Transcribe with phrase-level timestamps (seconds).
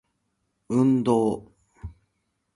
[0.67, 1.53] 運動